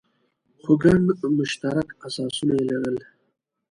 [0.61, 0.97] خو ګڼ
[1.39, 2.97] مشترک اساسونه یې لرل.